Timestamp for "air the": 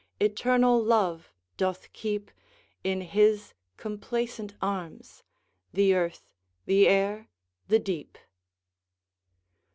6.87-7.77